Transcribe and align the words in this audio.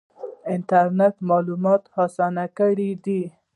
انټرنیټ 0.53 1.15
معلومات 1.29 1.81
اسانه 2.05 2.45
کړي 2.57 2.89
دي 3.05 3.21